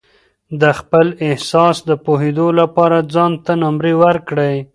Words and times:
د 0.61 0.63
خپل 0.79 1.07
احساس 1.27 1.77
د 1.89 1.91
پوهېدو 2.05 2.47
لپاره 2.59 2.97
ځان 3.13 3.31
ته 3.45 3.51
نمرې 3.63 3.93
ورکړئ. 4.03 4.55